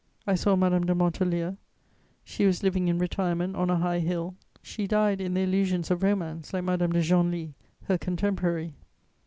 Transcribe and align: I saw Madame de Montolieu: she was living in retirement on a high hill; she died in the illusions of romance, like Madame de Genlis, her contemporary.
I 0.25 0.33
saw 0.33 0.55
Madame 0.55 0.87
de 0.87 0.95
Montolieu: 0.95 1.57
she 2.23 2.47
was 2.47 2.63
living 2.63 2.87
in 2.87 2.97
retirement 2.97 3.55
on 3.55 3.69
a 3.69 3.77
high 3.77 3.99
hill; 3.99 4.33
she 4.63 4.87
died 4.87 5.21
in 5.21 5.35
the 5.35 5.41
illusions 5.41 5.91
of 5.91 6.01
romance, 6.01 6.55
like 6.55 6.63
Madame 6.63 6.91
de 6.91 7.03
Genlis, 7.03 7.51
her 7.83 7.99
contemporary. 7.99 8.73